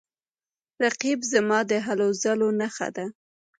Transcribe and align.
رقیب 0.83 1.19
زما 1.33 1.59
د 1.71 1.73
هلو 1.85 2.07
ځلو 2.21 2.47
نښه 2.59 2.87
ده 2.95 3.05